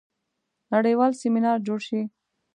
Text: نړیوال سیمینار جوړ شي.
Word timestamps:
نړیوال 0.73 1.11
سیمینار 1.21 1.57
جوړ 1.67 1.79
شي. 1.87 2.01